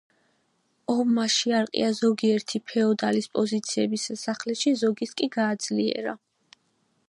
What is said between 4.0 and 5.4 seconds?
სასახლეში, ზოგის კი